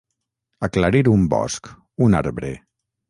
Aclarir 0.67 1.03
un 1.13 1.27
bosc, 1.35 1.71
un 2.07 2.21
arbre. 2.25 2.51